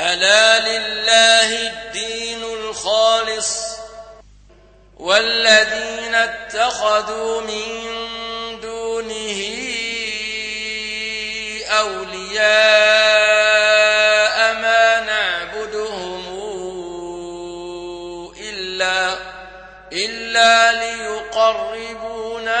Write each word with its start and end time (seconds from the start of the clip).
ألا 0.00 0.58
لله 0.58 1.68
الدين 1.68 2.42
الخالص 2.44 3.76
والذين 4.96 6.14
اتخذوا 6.14 7.40
من 7.40 7.66
دونه 8.60 9.40
أولياء 11.70 12.40
ما 14.54 15.00
نعبدهم 15.00 16.24
إلا 18.40 19.16
إلا 19.92 20.72
ليقربونا 20.72 22.60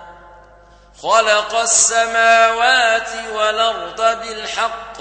خلق 1.01 1.55
السماوات 1.55 3.09
والأرض 3.33 4.01
بالحق. 4.01 4.97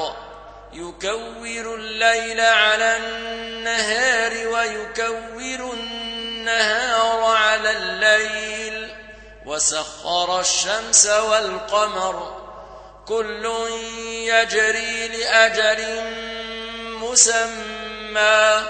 يكور 0.73 1.75
الليل 1.75 2.41
على 2.41 2.97
النهار 2.97 4.49
ويكور 4.49 5.73
النهار 5.73 7.37
على 7.37 7.71
الليل. 7.71 8.95
وسخر 9.47 10.41
الشمس 10.41 11.07
والقمر. 11.07 12.41
كل 13.09 13.53
يجري 14.11 15.09
لأجل 15.09 16.03
مسمى. 16.89 18.63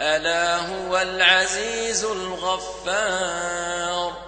ألا 0.00 0.56
هو 0.56 0.98
العزيز 0.98 2.04
الغفار. 2.04 4.27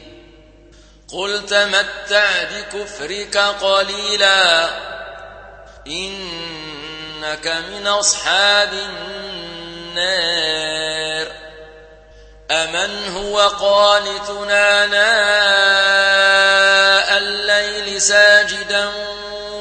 قل 1.11 1.45
تمتع 1.45 2.43
بكفرك 2.43 3.37
قليلا 3.37 4.69
إنك 5.87 7.47
من 7.47 7.87
أصحاب 7.87 8.73
النار 8.73 10.61
أمن 12.51 13.15
هو 13.15 13.39
قانتنا 13.39 14.85
ناء 14.85 15.01
الليل 17.17 18.01
ساجدا 18.01 18.89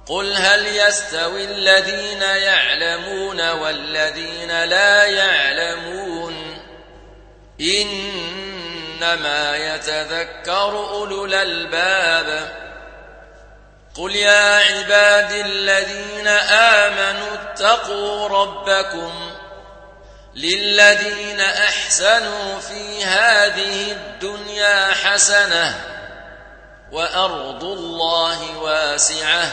قل 0.08 0.36
هل 0.36 0.66
يستوي 0.66 1.44
الذين 1.44 2.22
يعلمون 2.22 3.50
والذين 3.50 4.64
لا 4.64 5.04
يعلمون 5.04 6.58
إنما 7.60 9.56
يتذكر 9.56 10.88
أولو 10.90 11.24
الألباب 11.24 12.56
قل 13.94 14.16
يا 14.16 14.56
عباد 14.56 15.32
الذين 15.32 16.28
آمنوا 16.28 17.34
اتقوا 17.34 18.28
ربكم 18.28 19.30
للذين 20.34 21.40
أحسنوا 21.40 22.60
في 22.60 23.04
هذه 23.04 23.92
الدنيا 23.92 24.92
حسنة 24.92 25.74
وأرض 26.92 27.64
الله 27.64 28.58
واسعة 28.58 29.52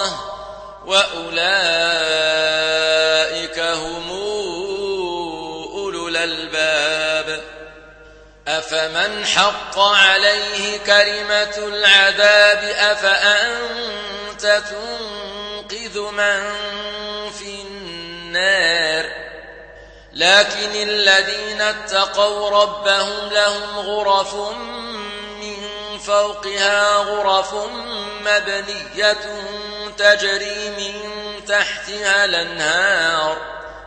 وأولئك 0.91 1.39
هم 3.59 4.11
أولو 5.73 6.07
الألباب. 6.07 7.41
أفمن 8.47 9.25
حق 9.25 9.79
عليه 9.79 10.77
كلمة 10.77 11.57
العذاب؟ 11.57 12.63
أفأنت 12.77 14.63
تنقذ 14.69 15.99
من 15.99 16.51
في 17.31 17.61
النار؟ 17.61 19.05
لكن 20.13 20.89
الذين 20.89 21.61
اتقوا 21.61 22.49
ربهم 22.49 23.29
لهم 23.29 23.79
غرف 23.79 24.35
فوقها 25.99 26.95
غرف 26.95 27.53
مبنية 28.21 29.17
تجري 29.97 30.69
من 30.69 30.93
تحتها 31.45 32.25
الأنهار. 32.25 33.37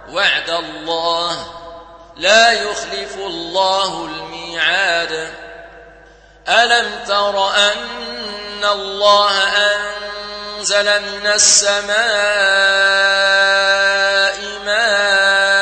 وعد 0.08 0.50
الله 0.50 1.46
لا 2.16 2.52
يخلف 2.52 3.16
الله 3.16 4.04
الميعاد. 4.04 5.34
ألم 6.48 7.04
تر 7.06 7.48
أن 7.56 8.64
الله 8.64 9.32
أنزل 10.64 11.02
من 11.02 11.26
السماء 11.26 11.94
ماء 14.64 15.54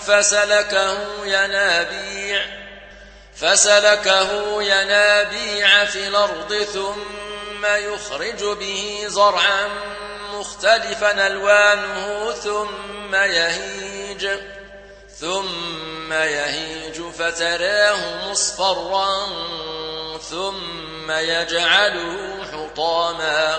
فسلكه 0.00 0.98
ينابيع 1.24 2.21
فسلكه 3.42 4.62
ينابيع 4.62 5.84
في 5.84 6.08
الأرض 6.08 6.54
ثم 6.54 7.66
يخرج 7.66 8.44
به 8.58 9.04
زرعا 9.06 9.68
مختلفا 10.32 11.26
ألوانه 11.26 12.32
ثم 12.32 13.14
يهيج 13.14 14.28
ثم 15.20 16.12
يهيج 16.12 17.02
فتراه 17.02 18.30
مصفرا 18.30 19.28
ثم 20.30 21.10
يجعله 21.10 22.44
حطاما. 22.52 23.58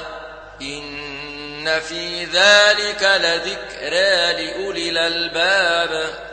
إن 0.62 1.79
في 1.79 2.25
ذلك 2.25 3.03
لذكرى 3.03 4.45
لأولي 4.45 4.89
الألباب. 4.89 6.32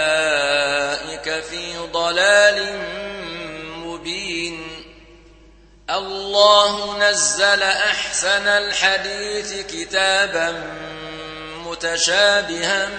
الله 6.41 6.97
نزل 6.97 7.63
أحسن 7.63 8.47
الحديث 8.47 9.65
كتابا 9.65 10.63
متشابها 11.65 12.89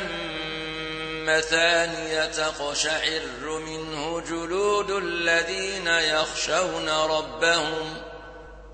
مثانية 1.27 2.25
تقشعر 2.25 3.23
منه 3.67 4.21
جلود 4.21 4.91
الذين 4.91 5.87
يخشون 5.87 6.89
ربهم 6.89 7.97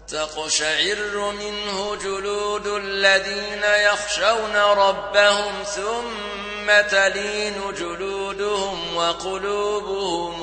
تقشعر 0.08 1.32
منه 1.38 1.96
جلود 1.96 2.66
الذين 2.66 3.62
يخشون 3.62 4.56
ربهم 4.56 5.62
ثم 5.64 6.88
تلين 6.90 7.74
جلودهم 7.78 8.96
وقلوبهم 8.96 10.42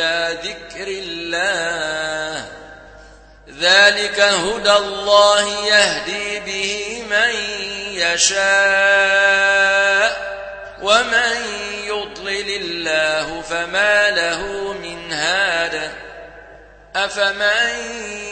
إلى 0.00 0.38
ذكر 0.42 0.86
الله. 0.88 2.44
ذلك 3.60 4.20
هدى 4.20 4.72
الله 4.72 5.66
يهدي 5.66 6.40
به 6.40 7.02
من 7.10 7.30
يشاء 7.94 9.30
ومن 10.82 11.36
يضلل 11.86 12.48
الله 12.48 13.40
فما 13.40 14.10
له 14.10 14.72
من 14.72 15.12
هاد. 15.12 15.90
أفمن 16.96 17.70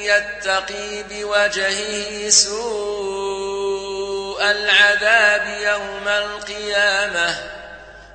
يتقي 0.02 1.02
بوجهه 1.10 2.28
سوء 2.28 3.70
العذاب 4.50 5.46
يوم 5.62 6.08
القيامة؟ 6.08 7.57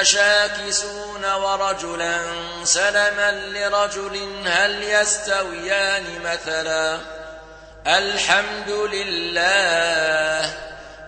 متشاكسون 0.00 1.24
ورجلا 1.24 2.18
سلما 2.64 3.30
لرجل 3.30 4.46
هل 4.46 4.82
يستويان 4.82 6.04
مثلا؟ 6.24 6.98
الحمد 7.86 8.70
لله 8.70 10.54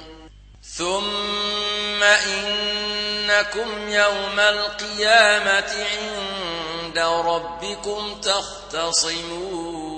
ثم 0.78 2.04
إنكم 2.04 3.90
يوم 3.90 4.40
القيامة 4.40 5.86
عند 5.92 6.41
ربكم 6.98 8.22
تختصمون. 8.22 9.92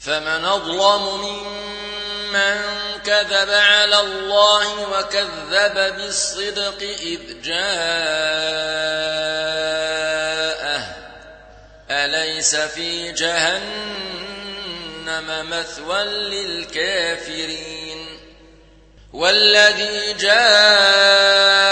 فمن 0.00 0.44
أظلم 0.44 1.20
ممن 1.20 2.60
كذب 3.04 3.50
على 3.50 4.00
الله 4.00 4.98
وكذب 4.98 5.96
بالصدق 5.96 6.82
إذ 6.82 7.42
جاءه. 7.42 7.60
أليس 11.90 12.56
في 12.56 13.12
جهنم 13.12 14.50
مثوى 15.50 16.04
للكافرين؟ 16.04 17.70
والذي 19.12 20.12
جاء 20.12 21.69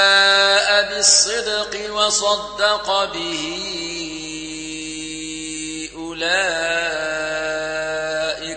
بالصدق 1.09 1.73
وصدق 1.95 3.05
به 3.12 3.45
أولئك 5.97 6.27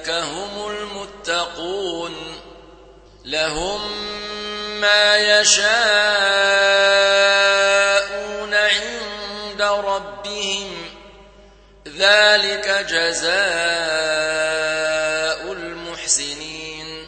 هم 0.09 0.67
المتقون 0.67 2.15
لهم 3.25 3.81
ما 4.81 5.17
يشاءون 5.17 5.73
عند 8.53 9.61
ربهم 9.61 10.85
ذلك 11.87 12.85
جزاء 12.89 13.31
المحسنين 15.51 17.07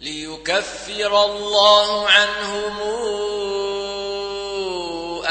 ليكفر 0.00 1.24
الله 1.24 2.10
عنهم 2.10 2.80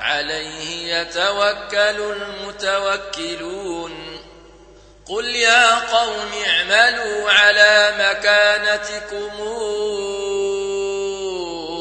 عليه 0.00 0.96
يتوكل 0.96 2.12
المتوكلون. 2.12 4.18
قل 5.06 5.26
يا 5.26 5.74
قوم 5.74 6.30
اعملوا 6.46 7.30
على 7.30 7.94
مكانتكم. 7.98 9.42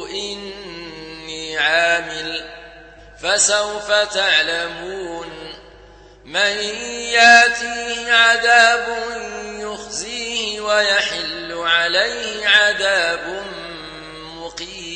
إني 0.09 1.57
عامل. 1.57 2.49
فسوف 3.23 3.91
تعلمون. 3.91 5.53
من 6.25 6.57
ياتيه 7.11 8.13
عذاب 8.13 8.87
يخزيه 9.59 10.61
ويحل 10.61 11.53
عليه 11.53 12.47
عذاب 12.47 13.43
مقيم. 14.35 14.88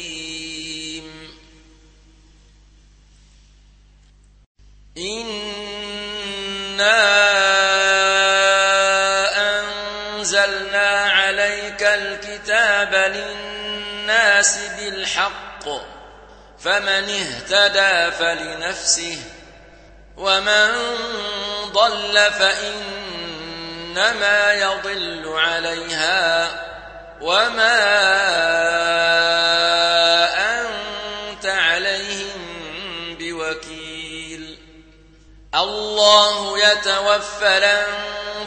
الكتاب 12.83 12.93
للناس 12.95 14.57
بالحق 14.77 15.65
فمن 16.59 17.09
اهتدى 17.09 18.11
فلنفسه 18.11 19.17
ومن 20.17 20.71
ضل 21.65 22.31
فإنما 22.39 23.33
يضل 24.53 25.33
عليها 25.35 26.49
وما 27.21 27.79
أنت 30.61 31.45
عليهم 31.45 32.39
بوكيل 33.19 34.57
الله 35.55 36.59
يتوفى 36.59 37.59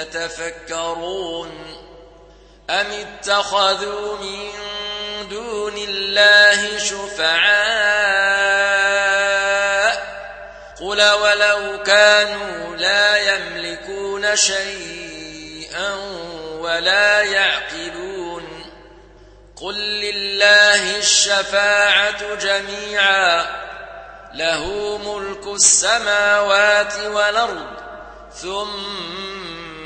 يتفكرون 0.00 1.50
أم 2.70 2.86
اتخذوا 2.90 4.18
من 4.18 4.50
دون 5.28 5.76
الله 5.76 6.78
شفعاء 6.78 8.24
قل 10.80 11.02
ولو 11.02 11.82
كانوا 11.82 12.76
لا 12.76 13.34
يملكون 13.34 14.36
شيئا 14.36 15.94
ولا 16.58 17.20
يعقلون 17.22 18.64
قل 19.56 19.74
لله 19.74 20.98
الشفاعة 20.98 22.34
جميعا 22.34 23.46
له 24.34 24.98
ملك 24.98 25.46
السماوات 25.46 26.96
والأرض 26.98 27.66
ثم 28.42 29.53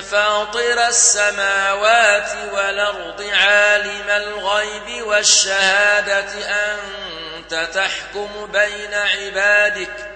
فاطر 0.00 0.86
السماوات 0.88 2.30
والأرض 2.52 3.26
عالم 3.32 4.10
الغيب 4.10 5.06
والشهادة 5.06 6.28
أنت 6.44 7.68
تحكم 7.74 8.46
بين 8.52 8.94
عبادك 8.94 10.12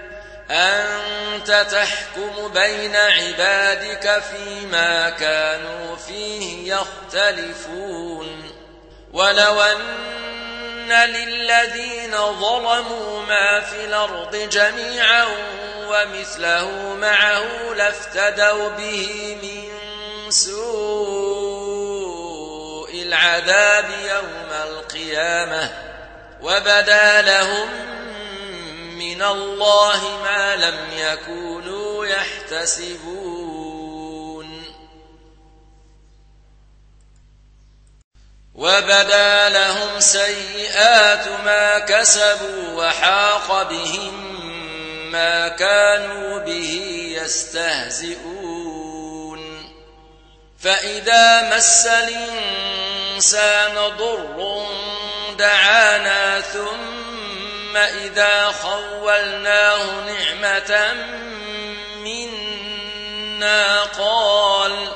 أنت 0.51 1.67
تحكم 1.71 2.49
بين 2.49 2.97
عبادك 2.97 4.23
فيما 4.31 5.11
كانوا 5.11 5.97
فيه 5.97 6.75
يختلفون. 6.75 8.53
ولو 9.13 9.63
أن 9.63 10.93
للذين 10.93 12.17
ظلموا 12.17 13.23
ما 13.23 13.61
في 13.61 13.85
الأرض 13.85 14.37
جميعا 14.37 15.27
ومثله 15.91 16.95
معه 16.95 17.75
لافتدوا 17.75 18.69
به 18.69 19.37
من 19.43 19.71
سوء 20.31 20.67
العذاب 23.03 23.91
يوم 23.91 24.51
القيامة 24.69 25.71
وبدا 26.43 27.23
لهم 27.23 27.69
من 28.99 29.23
الله 29.23 30.21
ما 30.25 30.57
لم 30.57 30.79
يكونوا 30.97 32.07
يحتسبون. 32.07 33.57
وبدا 38.57 39.49
لهم 39.49 40.01
سيئات 40.01 41.29
ما 41.45 41.79
كسبوا 41.79 42.73
وحاق 42.73 43.63
بهم 43.63 44.46
ما 45.13 45.49
كانوا 45.49 46.39
به 46.39 46.93
يستهزئون. 47.23 48.67
فإذا 50.59 51.57
مس 51.57 51.87
الإنسان 51.87 53.75
ضر 53.75 54.67
دعانا 55.39 56.41
ثم 56.41 57.77
إذا 57.77 58.45
خولناه 58.63 59.85
نعمة 60.07 60.95
منا 62.05 63.83
قال 63.83 64.89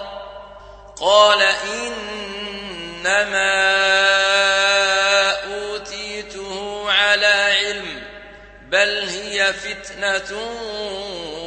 قال 1.01 1.43
إنما 3.03 3.80
فتنة 9.53 10.39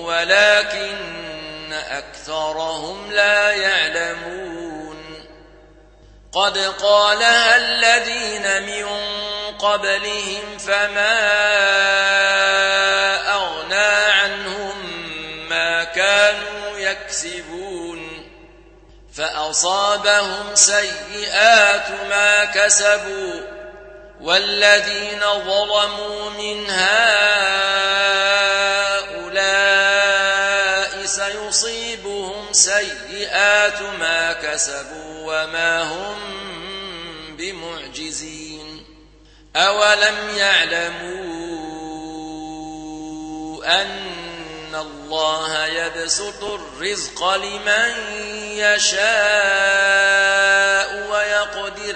ولكن 0.03 1.73
أكثرهم 1.73 3.11
لا 3.11 3.51
يعلمون 3.51 5.03
قد 6.33 6.57
قالها 6.57 7.55
الذين 7.55 8.63
من 8.63 8.85
قبلهم 9.57 10.57
فما 10.57 11.19
أغنى 13.33 14.11
عنهم 14.11 14.75
ما 15.49 15.83
كانوا 15.83 16.77
يكسبون 16.77 18.33
فأصابهم 19.13 20.55
سيئات 20.55 21.89
ما 22.09 22.45
كسبوا 22.45 23.62
والذين 24.23 25.19
ظلموا 25.19 26.29
من 26.29 26.69
هؤلاء 26.69 26.93
سيصيبهم 31.05 32.53
سيئات 32.53 33.81
ما 33.81 34.33
كسبوا 34.33 35.13
وما 35.25 35.81
هم 35.83 36.17
بمعجزين. 37.37 38.85
أولم 39.55 40.29
يعلموا 40.37 41.73
أن 43.81 44.75
الله 44.75 45.65
يبسط 45.65 46.43
الرزق 46.43 47.35
لمن 47.35 47.93
يشاء 48.57 49.03
ويقدر 51.11 51.95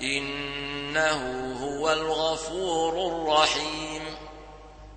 إنه 0.00 1.52
هو 1.62 1.92
الغفور 1.92 2.92
الرحيم. 3.06 4.16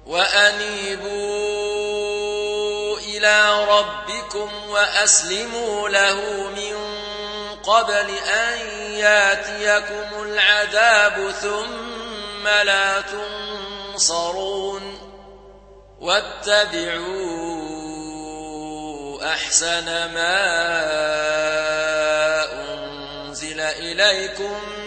وأنيبوا 0.05 1.09
إلى 2.97 3.65
ربكم 3.65 4.49
وأسلموا 4.69 5.89
له 5.89 6.49
من 6.55 6.75
قبل 7.63 8.09
أن 8.17 8.59
ياتيكم 8.91 10.23
العذاب 10.23 11.31
ثم 11.31 12.47
لا 12.47 13.01
تنصرون. 13.01 14.99
واتبعوا 15.99 17.59
أحسن 19.33 19.85
ما 19.85 20.39
أنزل 22.53 23.59
إليكم 23.59 24.78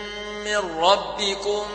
من 0.53 0.85
ربكم 0.85 1.67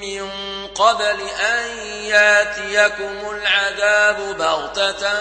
من 0.00 0.30
قبل 0.66 1.20
أن 1.40 1.78
ياتيكم 2.04 3.30
العذاب 3.30 4.36
بغتة 4.38 5.18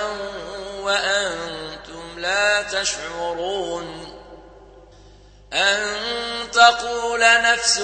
وأنتم 0.79 2.19
لا 2.19 2.61
تشعرون 2.61 4.15
أن 5.53 5.97
تقول 6.51 7.19
نفس 7.19 7.77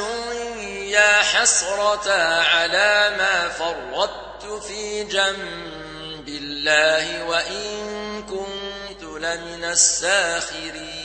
يا 0.88 1.22
حسرة 1.22 2.12
على 2.42 3.16
ما 3.18 3.50
فرطت 3.50 4.64
في 4.64 5.04
جنب 5.04 6.28
الله 6.28 7.24
وإن 7.24 8.24
كنت 8.26 9.04
لمن 9.04 9.64
الساخرين 9.64 11.05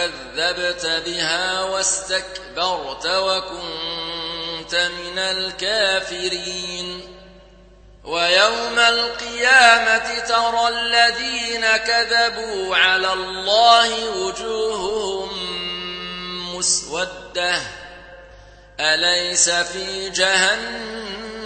فكذبت 0.00 0.86
بها 1.06 1.62
واستكبرت 1.62 3.06
وكنت 3.06 4.74
من 4.74 5.18
الكافرين. 5.18 7.16
ويوم 8.04 8.78
القيامة 8.78 10.18
ترى 10.18 10.68
الذين 10.68 11.76
كذبوا 11.76 12.76
على 12.76 13.12
الله 13.12 14.10
وجوههم 14.10 15.30
مسودة. 16.56 17.60
أليس 18.80 19.50
في 19.50 20.10
جهنم 20.10 21.38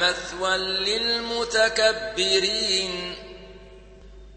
مثوى 0.00 0.56
للمتكبرين؟ 0.56 1.94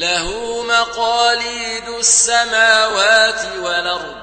له 0.00 0.62
مقاليد 0.62 1.88
السماوات 1.88 3.40
والأرض 3.62 4.16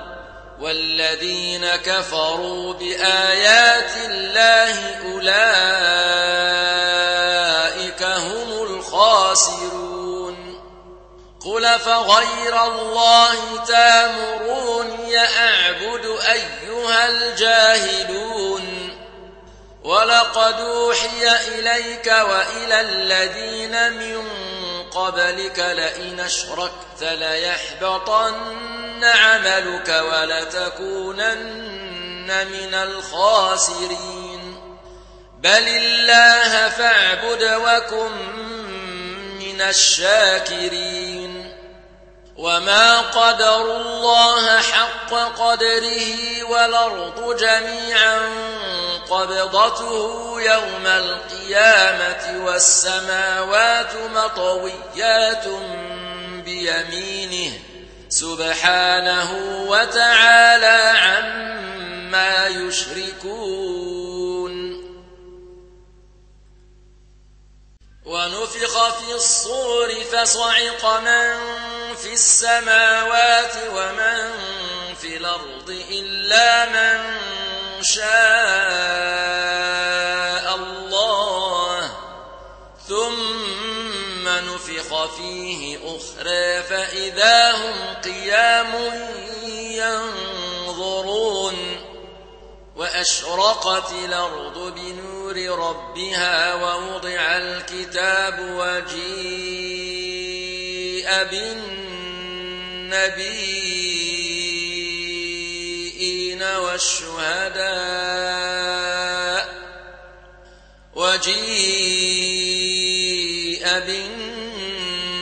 والذين 0.60 1.76
كفروا 1.76 2.74
بآيات 2.74 3.92
الله 4.06 4.96
أولئك 5.14 5.24
هم 8.04 8.64
الخاسرون. 8.64 10.38
قل 11.46 11.80
فغير 11.80 12.66
الله 12.66 13.66
تامروني 13.68 15.18
أعبد 15.18 16.06
أيها 16.32 17.10
الجاهلون. 17.10 18.68
ولقد 19.84 20.60
أوحي 20.60 21.38
إليك 21.48 22.08
وإلى 22.08 22.82
الذين 22.82 23.94
من 23.94 24.48
قبلك 24.98 25.60
لئن 25.60 26.20
أشركت 26.20 27.02
ليحبطن 27.02 28.34
عملك 29.04 30.04
ولتكونن 30.12 31.58
من 32.28 32.74
الخاسرين. 32.74 34.58
بل 35.40 35.68
الله 35.68 36.70
فاعبد 36.70 37.44
وكن 37.44 38.12
من 39.40 39.62
الشاكرين. 39.62 41.17
وما 42.38 43.02
قدروا 43.02 43.78
الله 43.78 44.62
حق 44.62 45.14
قدره 45.14 46.44
والأرض 46.44 47.38
جميعا 47.38 48.20
قبضته 49.10 50.36
يوم 50.42 50.86
القيامة 50.88 52.46
والسماوات 52.46 53.96
مطويات 54.16 55.46
بيمينه 56.46 57.54
سبحانه 58.10 59.32
وتعالى 59.68 61.00
عما 61.00 62.48
يشركون 62.48 63.98
ونفخ 68.06 68.90
في 69.00 69.14
الصور 69.16 69.94
فصعق 70.12 71.00
من 71.00 71.58
في 72.02 72.14
السماوات 72.14 73.54
ومن 73.74 74.34
في 75.02 75.18
الأرض 75.18 75.70
إلا 75.92 76.66
من 76.66 77.18
شاء 77.82 78.08
الله. 80.56 81.92
ثم 82.88 84.28
نفخ 84.28 85.06
فيه 85.16 85.78
أخرى 85.78 86.64
فإذا 86.64 87.52
هم 87.52 87.94
قيام 88.04 88.74
ينظرون. 89.72 91.58
وأشرقت 92.76 93.92
الأرض 93.92 94.74
بنور 94.76 95.38
ربها 95.60 96.54
ووضع 96.56 97.38
الكتاب 97.38 98.40
وجيء 98.40 99.68
بالنبيين 102.88 104.08
والشهداء 106.44 107.68
وجيء 110.96 112.08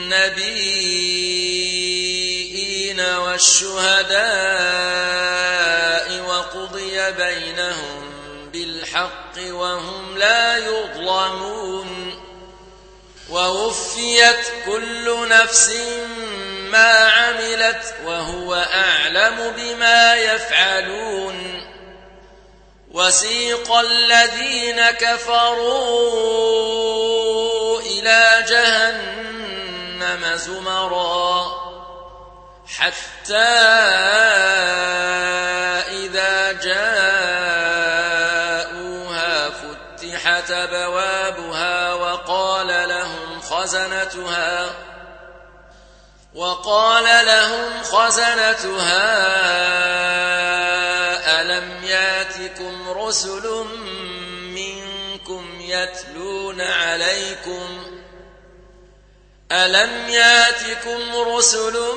بالنبيين 0.06 0.36
والشهداء 3.00 4.26
وقضي 6.22 7.12
بينهم 7.12 8.12
بالحق 8.54 9.38
وهم 9.38 10.18
لا 10.18 10.58
يظلمون 10.58 12.26
ووفيت 13.30 14.46
كل 14.66 15.30
نفس 15.30 15.72
عملت 16.78 17.96
وهو 18.06 18.54
أعلم 18.56 19.54
بما 19.58 20.16
يفعلون. 20.16 21.66
وسيق 22.96 23.72
الذين 23.72 24.92
كفروا 24.92 25.86
إلى 27.82 28.46
جهنم 28.50 30.36
زمرا 30.36 31.66
حتى 32.78 33.36
إذا 35.92 36.52
جاءوها 36.52 37.10
فتحت 39.50 40.52
بوابها 40.52 41.94
وقال 41.94 42.90
لهم 42.90 43.42
خزنتها 43.42 44.70
وقال 46.36 47.26
لهم 47.26 47.84
خزنتها 47.84 49.06
ألم 51.42 51.84
ياتكم 51.84 52.90
رسل 52.90 53.66
منكم 54.52 55.62
يتلون 55.62 56.62
عليكم 56.62 57.84
ألم 59.52 60.10
ياتكم 60.10 61.16
رسل 61.16 61.94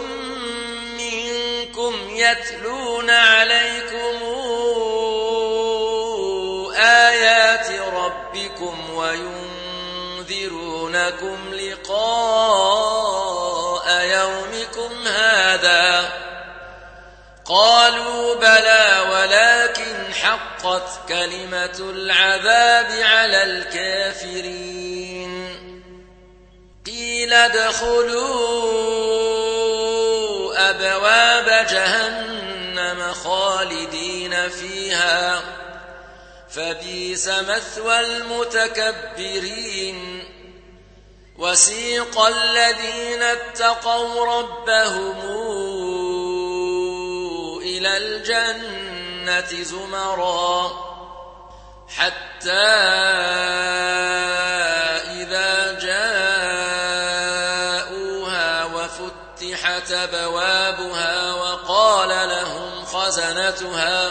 منكم 0.99 1.95
يتلون 2.11 3.11
عليكم 3.11 4.23
آيات 6.77 7.71
ربكم 7.81 8.91
وينذرونكم 8.95 10.59
لقاء 11.55 13.48
يومكم 14.03 15.07
هذا 15.07 16.09
قالوا 17.45 18.35
بلى 18.35 19.07
ولكن 19.13 20.15
حقت 20.15 21.09
كلمة 21.09 21.79
العذاب 21.81 22.87
على 23.03 23.43
الكافرين 23.43 24.89
قيل 26.87 27.33
ادخلوا 27.33 28.69
أبواب 30.71 31.67
جهنم 31.71 33.13
خالدين 33.13 34.49
فيها 34.49 35.43
فبيس 36.51 37.29
مثوى 37.29 38.01
المتكبرين 38.01 39.59
وسيق 41.39 42.21
الذين 42.21 43.23
اتقوا 43.23 44.39
ربهم 44.39 45.21
إلى 47.63 47.97
الجنة 47.97 49.63
زمرا 49.63 50.71
حتى 51.89 52.69
إذا 55.23 55.79
جاءوها 55.79 56.25
وفتحت 58.65 59.93
أبوابها 59.93 61.33
وقال 61.33 62.09
لهم 62.29 62.85
خزنتها 62.85 64.11